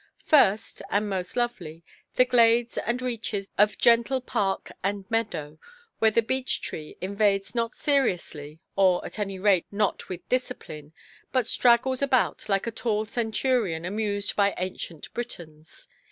First, 0.25 0.81
and 0.89 1.07
most 1.07 1.37
lovely, 1.37 1.83
the 2.15 2.25
glades 2.25 2.75
and 2.79 2.99
reaches 3.03 3.47
of 3.55 3.77
gentle 3.77 4.19
park 4.19 4.71
and 4.83 5.05
meadow, 5.11 5.59
where 5.99 6.09
the 6.09 6.23
beech–tree 6.23 6.97
invades 7.01 7.53
not 7.53 7.75
seriously, 7.75 8.59
or, 8.75 9.05
at 9.05 9.19
any 9.19 9.37
rate, 9.37 9.67
not 9.71 10.09
with 10.09 10.27
discipline, 10.27 10.91
but 11.31 11.45
straggles 11.45 12.01
about 12.01 12.49
like 12.49 12.65
a 12.65 12.71
tall 12.71 13.05
centurion 13.05 13.85
amused 13.85 14.35
by 14.35 14.55
ancient 14.57 15.13
Britons. 15.13 15.87